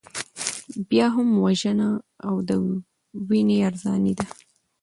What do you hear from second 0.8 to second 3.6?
بیا هم وژنه او د وینو